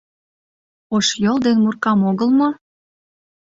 —Ошйол 0.95 1.37
ден 1.45 1.57
Муркам 1.63 1.99
огыл 2.09 2.29
мо? 2.39 2.49